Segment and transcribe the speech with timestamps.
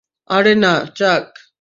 [0.29, 1.25] আরে না, চাক।